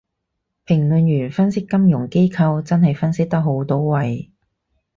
[0.65, 4.31] 評論員分析金融機構真係分析得好到位